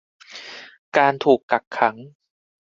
[0.97, 1.95] การถูกกักขัง